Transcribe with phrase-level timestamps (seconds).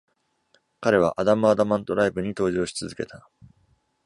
[0.79, 3.29] 彼はアダムアダマントライブに登場し続けた！